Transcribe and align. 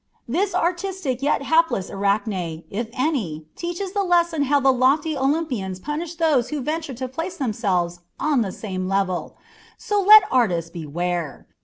"This 0.27 0.55
artistic 0.55 1.21
yet 1.21 1.43
hapless 1.43 1.91
Arachne, 1.91 2.63
if 2.71 2.89
any 2.91 3.35
one, 3.41 3.45
teaches 3.55 3.91
the 3.91 4.01
lesson 4.01 4.45
how 4.45 4.59
the 4.59 4.73
lofty 4.73 5.15
Olympians 5.15 5.79
punish 5.79 6.15
those 6.15 6.49
who 6.49 6.59
venture 6.59 6.95
to 6.95 7.07
place 7.07 7.37
themselves 7.37 7.99
on 8.19 8.41
the 8.41 8.51
same 8.51 8.87
level; 8.87 9.37
so 9.77 10.01
let 10.01 10.23
artists 10.31 10.71
beware. 10.71 11.45